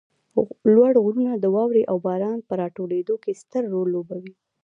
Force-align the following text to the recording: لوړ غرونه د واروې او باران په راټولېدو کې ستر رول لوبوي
لوړ 0.73 0.93
غرونه 1.05 1.31
د 1.37 1.45
واروې 1.55 1.83
او 1.91 1.97
باران 2.05 2.39
په 2.47 2.53
راټولېدو 2.61 3.15
کې 3.23 3.39
ستر 3.41 3.63
رول 3.73 3.87
لوبوي 3.95 4.33